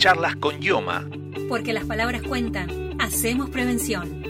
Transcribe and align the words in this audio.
Charlas 0.00 0.34
con 0.36 0.60
Yoma. 0.60 1.04
Porque 1.46 1.74
las 1.74 1.84
palabras 1.84 2.22
cuentan. 2.22 2.70
Hacemos 2.98 3.50
prevención. 3.50 4.22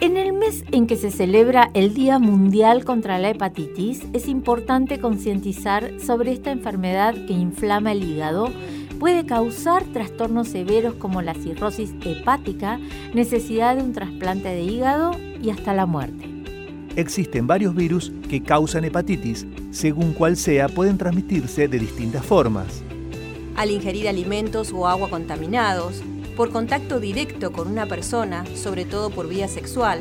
En 0.00 0.16
el 0.16 0.32
mes 0.32 0.62
en 0.70 0.86
que 0.86 0.94
se 0.94 1.10
celebra 1.10 1.68
el 1.74 1.94
Día 1.94 2.20
Mundial 2.20 2.84
contra 2.84 3.18
la 3.18 3.30
Hepatitis, 3.30 4.02
es 4.12 4.28
importante 4.28 5.00
concientizar 5.00 5.94
sobre 5.98 6.30
esta 6.30 6.52
enfermedad 6.52 7.12
que 7.26 7.32
inflama 7.32 7.90
el 7.90 8.04
hígado, 8.04 8.52
puede 9.00 9.26
causar 9.26 9.82
trastornos 9.82 10.46
severos 10.46 10.94
como 10.94 11.22
la 11.22 11.34
cirrosis 11.34 11.92
hepática, 12.04 12.78
necesidad 13.12 13.74
de 13.74 13.82
un 13.82 13.92
trasplante 13.92 14.50
de 14.50 14.62
hígado 14.62 15.16
y 15.42 15.50
hasta 15.50 15.74
la 15.74 15.86
muerte. 15.86 16.24
Existen 16.94 17.48
varios 17.48 17.74
virus 17.74 18.12
que 18.28 18.44
causan 18.44 18.84
hepatitis. 18.84 19.44
Según 19.72 20.12
cual 20.12 20.36
sea, 20.36 20.68
pueden 20.68 20.98
transmitirse 20.98 21.66
de 21.66 21.80
distintas 21.80 22.24
formas. 22.24 22.84
Al 23.60 23.70
ingerir 23.70 24.08
alimentos 24.08 24.72
o 24.72 24.88
agua 24.88 25.10
contaminados, 25.10 26.00
por 26.34 26.48
contacto 26.48 26.98
directo 26.98 27.52
con 27.52 27.68
una 27.68 27.84
persona, 27.84 28.46
sobre 28.56 28.86
todo 28.86 29.10
por 29.10 29.28
vía 29.28 29.48
sexual, 29.48 30.00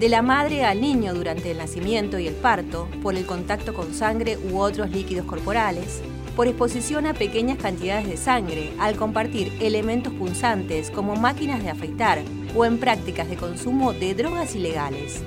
de 0.00 0.08
la 0.08 0.22
madre 0.22 0.64
al 0.64 0.80
niño 0.80 1.12
durante 1.12 1.50
el 1.50 1.58
nacimiento 1.58 2.18
y 2.18 2.26
el 2.26 2.32
parto, 2.32 2.88
por 3.02 3.14
el 3.14 3.26
contacto 3.26 3.74
con 3.74 3.92
sangre 3.92 4.38
u 4.38 4.60
otros 4.60 4.88
líquidos 4.88 5.26
corporales, 5.26 6.00
por 6.34 6.46
exposición 6.46 7.04
a 7.04 7.12
pequeñas 7.12 7.58
cantidades 7.58 8.08
de 8.08 8.16
sangre, 8.16 8.72
al 8.78 8.96
compartir 8.96 9.52
elementos 9.60 10.14
punzantes 10.14 10.90
como 10.90 11.16
máquinas 11.16 11.62
de 11.62 11.68
afeitar 11.68 12.22
o 12.56 12.64
en 12.64 12.78
prácticas 12.78 13.28
de 13.28 13.36
consumo 13.36 13.92
de 13.92 14.14
drogas 14.14 14.56
ilegales. 14.56 15.22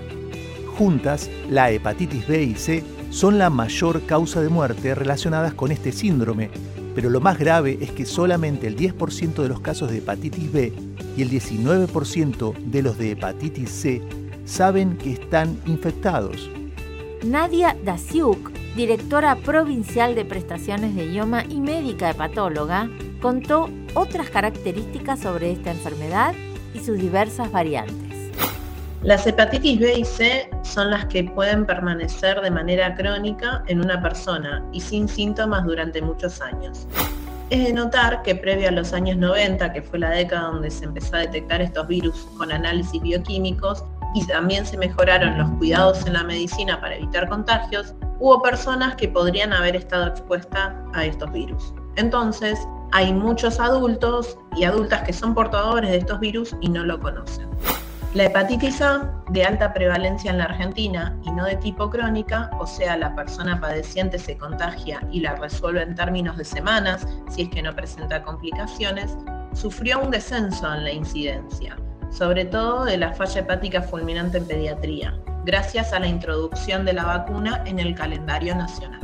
Juntas, 0.76 1.30
la 1.48 1.70
hepatitis 1.70 2.28
B 2.28 2.42
y 2.42 2.56
C 2.56 2.84
son 3.12 3.38
la 3.38 3.52
mayor 3.52 4.02
causa 4.08 4.42
de 4.42 4.50
muerte 4.50 4.96
relacionadas 4.96 5.54
con 5.54 5.72
este 5.72 5.92
síndrome, 5.92 6.50
pero 7.00 7.10
lo 7.10 7.22
más 7.22 7.40
grave 7.40 7.78
es 7.80 7.92
que 7.92 8.06
solamente 8.06 8.68
el 8.68 8.76
10% 8.76 9.42
de 9.42 9.48
los 9.48 9.62
casos 9.62 9.90
de 9.90 10.00
hepatitis 10.00 10.52
B 10.52 10.74
y 11.16 11.22
el 11.22 11.30
19% 11.30 12.54
de 12.58 12.82
los 12.82 12.98
de 12.98 13.12
hepatitis 13.12 13.70
C 13.70 14.02
saben 14.44 14.98
que 14.98 15.14
están 15.14 15.58
infectados. 15.66 16.52
Nadia 17.24 17.78
Dasiuk, 17.86 18.52
directora 18.76 19.38
provincial 19.38 20.14
de 20.14 20.26
prestaciones 20.26 20.94
de 20.94 21.06
idioma 21.06 21.46
y 21.46 21.62
médica 21.62 22.10
hepatóloga, 22.10 22.90
contó 23.22 23.70
otras 23.94 24.30
características 24.30 25.22
sobre 25.22 25.54
esta 25.54 25.72
enfermedad 25.72 26.36
y 26.74 26.80
sus 26.80 26.98
diversas 26.98 27.50
variantes. 27.50 28.09
Las 29.02 29.26
hepatitis 29.26 29.80
B 29.80 30.00
y 30.00 30.04
C 30.04 30.50
son 30.64 30.92
las 30.92 31.06
que 31.06 31.24
pueden 31.24 31.66
permanecer 31.66 32.42
de 32.42 32.52
manera 32.52 32.96
crónica 32.96 33.64
en 33.68 33.80
una 33.80 34.02
persona 34.02 34.62
y 34.74 34.82
sin 34.82 35.08
síntomas 35.08 35.64
durante 35.64 36.02
muchos 36.02 36.42
años. 36.42 36.86
Es 37.50 37.64
de 37.64 37.72
notar 37.72 38.22
que 38.24 38.36
previo 38.36 38.68
a 38.68 38.72
los 38.72 38.92
años 38.92 39.16
90, 39.16 39.72
que 39.72 39.82
fue 39.82 40.00
la 40.00 40.10
década 40.10 40.50
donde 40.50 40.70
se 40.70 40.84
empezó 40.84 41.16
a 41.16 41.20
detectar 41.20 41.62
estos 41.62 41.88
virus 41.88 42.28
con 42.38 42.52
análisis 42.52 43.02
bioquímicos 43.02 43.86
y 44.16 44.28
también 44.28 44.66
se 44.66 44.78
mejoraron 44.78 45.38
los 45.38 45.50
cuidados 45.52 46.06
en 46.06 46.14
la 46.14 46.24
medicina 46.26 46.82
para 46.82 46.96
evitar 46.96 47.30
contagios, 47.30 47.96
hubo 48.20 48.42
personas 48.42 48.96
que 48.96 49.08
podrían 49.08 49.54
haber 49.54 49.78
estado 49.78 50.08
expuestas 50.08 50.74
a 50.94 51.06
estos 51.06 51.32
virus. 51.32 51.74
Entonces, 51.96 52.60
hay 52.92 53.14
muchos 53.14 53.62
adultos 53.62 54.38
y 54.58 54.66
adultas 54.66 55.04
que 55.04 55.14
son 55.14 55.34
portadores 55.34 55.90
de 55.90 55.98
estos 55.98 56.20
virus 56.20 56.54
y 56.60 56.68
no 56.68 56.84
lo 56.84 57.00
conocen. 57.00 57.48
La 58.16 58.26
hepatitis 58.26 58.82
A, 58.82 59.08
de 59.30 59.44
alta 59.44 59.72
prevalencia 59.72 60.32
en 60.32 60.40
la 60.40 60.46
Argentina 60.46 61.16
y 61.24 61.32
no 61.32 61.46
de 61.46 61.58
tipo 61.58 61.92
crónica, 61.92 62.50
o 62.60 62.66
sea, 62.66 62.98
la 62.98 63.16
persona 63.16 63.62
padeciente 63.62 64.18
se 64.18 64.36
contagia 64.36 65.00
y 65.12 65.20
la 65.20 65.36
resuelve 65.36 65.84
en 65.84 65.94
términos 65.94 66.36
de 66.36 66.44
semanas, 66.44 67.06
si 67.30 67.44
es 67.44 67.50
que 67.50 67.62
no 67.62 67.76
presenta 67.76 68.24
complicaciones, 68.24 69.16
sufrió 69.54 70.00
un 70.00 70.10
descenso 70.10 70.74
en 70.74 70.86
la 70.86 70.92
incidencia, 70.92 71.78
sobre 72.10 72.46
todo 72.46 72.86
de 72.86 72.98
la 72.98 73.14
falla 73.14 73.42
hepática 73.42 73.84
fulminante 73.84 74.40
en 74.40 74.48
pediatría, 74.48 75.16
gracias 75.46 75.94
a 75.94 76.00
la 76.00 76.08
introducción 76.08 76.86
de 76.86 76.94
la 76.94 77.06
vacuna 77.06 77.62
en 77.68 77.78
el 77.78 77.94
calendario 77.94 78.56
nacional. 78.56 79.02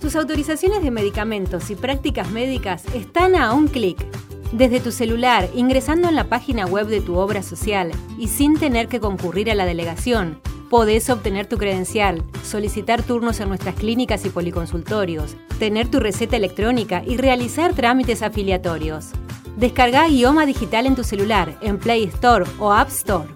Tus 0.00 0.16
autorizaciones 0.16 0.82
de 0.82 0.90
medicamentos 0.90 1.68
y 1.68 1.74
prácticas 1.74 2.30
médicas 2.30 2.86
están 2.94 3.36
a 3.36 3.52
un 3.52 3.68
clic 3.68 4.06
desde 4.52 4.80
tu 4.80 4.92
celular, 4.92 5.48
ingresando 5.54 6.08
en 6.08 6.14
la 6.14 6.24
página 6.24 6.66
web 6.66 6.86
de 6.86 7.00
tu 7.00 7.16
obra 7.16 7.42
social 7.42 7.90
y 8.18 8.28
sin 8.28 8.58
tener 8.58 8.88
que 8.88 9.00
concurrir 9.00 9.50
a 9.50 9.54
la 9.54 9.66
delegación, 9.66 10.40
podés 10.70 11.10
obtener 11.10 11.46
tu 11.46 11.58
credencial, 11.58 12.22
solicitar 12.44 13.02
turnos 13.02 13.40
en 13.40 13.48
nuestras 13.48 13.74
clínicas 13.74 14.24
y 14.24 14.30
policonsultorios, 14.30 15.36
tener 15.58 15.88
tu 15.88 16.00
receta 16.00 16.36
electrónica 16.36 17.02
y 17.06 17.16
realizar 17.16 17.74
trámites 17.74 18.22
afiliatorios. 18.22 19.10
Descarga 19.56 20.08
Idioma 20.08 20.46
Digital 20.46 20.86
en 20.86 20.94
tu 20.94 21.04
celular, 21.04 21.58
en 21.60 21.78
Play 21.78 22.04
Store 22.04 22.44
o 22.58 22.72
App 22.72 22.88
Store. 22.88 23.28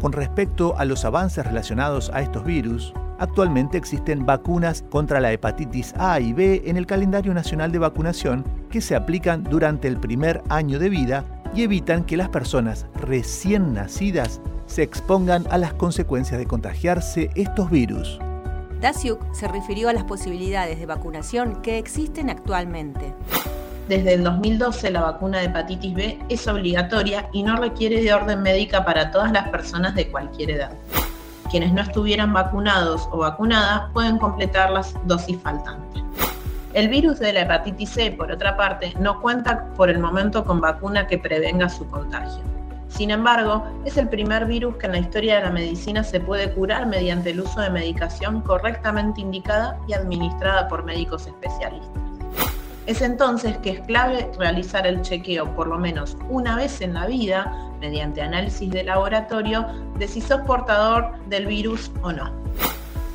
Con 0.00 0.12
respecto 0.12 0.76
a 0.76 0.84
los 0.84 1.04
avances 1.04 1.46
relacionados 1.46 2.10
a 2.12 2.20
estos 2.20 2.44
virus, 2.44 2.92
Actualmente 3.18 3.78
existen 3.78 4.26
vacunas 4.26 4.84
contra 4.90 5.20
la 5.20 5.32
hepatitis 5.32 5.94
A 5.98 6.20
y 6.20 6.34
B 6.34 6.62
en 6.66 6.76
el 6.76 6.86
calendario 6.86 7.32
nacional 7.32 7.72
de 7.72 7.78
vacunación 7.78 8.44
que 8.70 8.82
se 8.82 8.94
aplican 8.94 9.42
durante 9.44 9.88
el 9.88 9.98
primer 9.98 10.42
año 10.50 10.78
de 10.78 10.90
vida 10.90 11.24
y 11.54 11.62
evitan 11.62 12.04
que 12.04 12.18
las 12.18 12.28
personas 12.28 12.86
recién 12.94 13.72
nacidas 13.72 14.42
se 14.66 14.82
expongan 14.82 15.46
a 15.50 15.56
las 15.56 15.72
consecuencias 15.72 16.38
de 16.38 16.46
contagiarse 16.46 17.30
estos 17.34 17.70
virus. 17.70 18.18
Dasiuk 18.80 19.32
se 19.32 19.48
refirió 19.48 19.88
a 19.88 19.94
las 19.94 20.04
posibilidades 20.04 20.78
de 20.78 20.84
vacunación 20.84 21.62
que 21.62 21.78
existen 21.78 22.28
actualmente. 22.28 23.14
Desde 23.88 24.14
el 24.14 24.24
2012 24.24 24.90
la 24.90 25.00
vacuna 25.00 25.38
de 25.38 25.46
hepatitis 25.46 25.94
B 25.94 26.18
es 26.28 26.46
obligatoria 26.48 27.30
y 27.32 27.42
no 27.42 27.56
requiere 27.56 28.02
de 28.02 28.12
orden 28.12 28.42
médica 28.42 28.84
para 28.84 29.10
todas 29.10 29.32
las 29.32 29.48
personas 29.48 29.94
de 29.94 30.10
cualquier 30.10 30.50
edad 30.50 30.72
quienes 31.48 31.72
no 31.72 31.82
estuvieran 31.82 32.32
vacunados 32.32 33.08
o 33.12 33.18
vacunadas 33.18 33.90
pueden 33.92 34.18
completar 34.18 34.70
las 34.70 34.94
dosis 35.06 35.40
faltantes. 35.42 36.02
El 36.74 36.88
virus 36.88 37.18
de 37.18 37.32
la 37.32 37.40
hepatitis 37.40 37.90
C, 37.90 38.10
por 38.10 38.30
otra 38.30 38.56
parte, 38.56 38.92
no 39.00 39.20
cuenta 39.22 39.68
por 39.76 39.88
el 39.88 39.98
momento 39.98 40.44
con 40.44 40.60
vacuna 40.60 41.06
que 41.06 41.16
prevenga 41.16 41.68
su 41.68 41.88
contagio. 41.88 42.42
Sin 42.88 43.10
embargo, 43.10 43.64
es 43.84 43.96
el 43.96 44.08
primer 44.08 44.46
virus 44.46 44.76
que 44.76 44.86
en 44.86 44.92
la 44.92 44.98
historia 44.98 45.36
de 45.36 45.42
la 45.42 45.50
medicina 45.50 46.04
se 46.04 46.20
puede 46.20 46.52
curar 46.52 46.86
mediante 46.86 47.30
el 47.30 47.40
uso 47.40 47.60
de 47.60 47.70
medicación 47.70 48.40
correctamente 48.42 49.20
indicada 49.20 49.78
y 49.88 49.94
administrada 49.94 50.68
por 50.68 50.84
médicos 50.84 51.26
especialistas. 51.26 52.05
Es 52.86 53.02
entonces 53.02 53.58
que 53.58 53.70
es 53.70 53.80
clave 53.80 54.30
realizar 54.38 54.86
el 54.86 55.02
chequeo 55.02 55.52
por 55.56 55.66
lo 55.66 55.76
menos 55.76 56.16
una 56.28 56.54
vez 56.54 56.80
en 56.80 56.94
la 56.94 57.06
vida, 57.06 57.72
mediante 57.80 58.22
análisis 58.22 58.70
de 58.70 58.84
laboratorio, 58.84 59.66
de 59.98 60.06
si 60.06 60.20
sos 60.20 60.42
portador 60.42 61.18
del 61.28 61.46
virus 61.46 61.90
o 62.02 62.12
no. 62.12 62.30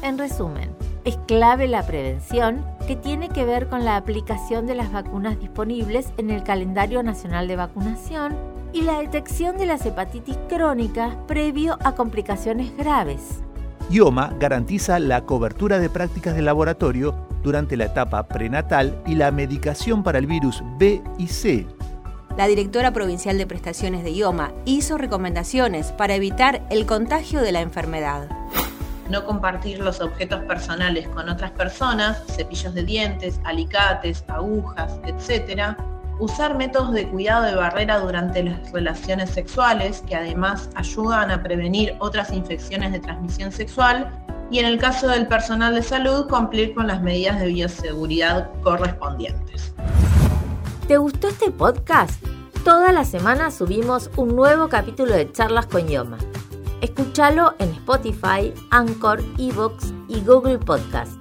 En 0.01 0.17
resumen, 0.17 0.75
es 1.05 1.15
clave 1.25 1.69
la 1.69 1.83
prevención 1.83 2.65
que 2.85 2.97
tiene 2.97 3.29
que 3.29 3.45
ver 3.45 3.69
con 3.69 3.85
la 3.85 3.95
aplicación 3.95 4.67
de 4.67 4.75
las 4.75 4.91
vacunas 4.91 5.39
disponibles 5.39 6.11
en 6.17 6.31
el 6.31 6.43
calendario 6.43 7.01
nacional 7.01 7.47
de 7.47 7.55
vacunación 7.55 8.35
y 8.73 8.81
la 8.81 8.99
detección 8.99 9.57
de 9.57 9.67
las 9.67 9.85
hepatitis 9.85 10.37
crónicas 10.49 11.15
previo 11.27 11.77
a 11.83 11.93
complicaciones 11.93 12.75
graves. 12.75 13.41
IOMA 13.89 14.33
garantiza 14.37 14.99
la 14.99 15.21
cobertura 15.21 15.79
de 15.79 15.89
prácticas 15.89 16.35
de 16.35 16.41
laboratorio 16.41 17.30
durante 17.43 17.77
la 17.77 17.85
etapa 17.85 18.27
prenatal 18.27 19.01
y 19.05 19.15
la 19.15 19.31
medicación 19.31 20.03
para 20.03 20.19
el 20.19 20.27
virus 20.27 20.63
B 20.77 21.01
y 21.17 21.27
C. 21.27 21.67
La 22.37 22.47
directora 22.47 22.91
provincial 22.93 23.37
de 23.37 23.45
prestaciones 23.45 24.03
de 24.03 24.11
IOMA 24.11 24.53
hizo 24.65 24.97
recomendaciones 24.97 25.91
para 25.91 26.15
evitar 26.15 26.61
el 26.69 26.85
contagio 26.85 27.41
de 27.41 27.51
la 27.51 27.59
enfermedad. 27.59 28.29
No 29.09 29.25
compartir 29.25 29.79
los 29.79 29.99
objetos 29.99 30.41
personales 30.45 31.09
con 31.09 31.27
otras 31.27 31.51
personas, 31.51 32.23
cepillos 32.27 32.73
de 32.73 32.83
dientes, 32.83 33.41
alicates, 33.43 34.23
agujas, 34.29 35.01
etc. 35.05 35.75
Usar 36.19 36.55
métodos 36.55 36.93
de 36.93 37.09
cuidado 37.09 37.43
de 37.43 37.55
barrera 37.55 37.99
durante 37.99 38.43
las 38.43 38.71
relaciones 38.71 39.31
sexuales 39.31 40.01
que 40.07 40.15
además 40.15 40.69
ayudan 40.75 41.31
a 41.31 41.43
prevenir 41.43 41.95
otras 41.99 42.31
infecciones 42.31 42.93
de 42.93 42.99
transmisión 42.99 43.51
sexual 43.51 44.20
y 44.51 44.59
en 44.59 44.65
el 44.65 44.77
caso 44.77 45.07
del 45.07 45.25
personal 45.27 45.73
de 45.73 45.81
salud 45.81 46.27
cumplir 46.27 46.75
con 46.75 46.85
las 46.87 47.01
medidas 47.01 47.39
de 47.39 47.47
bioseguridad 47.47 48.51
correspondientes. 48.61 49.73
¿Te 50.87 50.97
gustó 50.97 51.29
este 51.29 51.49
podcast? 51.51 52.21
Toda 52.65 52.91
la 52.91 53.05
semana 53.05 53.49
subimos 53.49 54.09
un 54.17 54.35
nuevo 54.35 54.67
capítulo 54.67 55.15
de 55.15 55.31
Charlas 55.31 55.67
con 55.67 55.87
Yoma. 55.87 56.17
Escúchalo 56.81 57.53
en 57.59 57.69
Spotify, 57.69 58.53
Anchor, 58.71 59.23
Evox 59.39 59.93
y 60.09 60.19
Google 60.21 60.59
Podcast. 60.59 61.13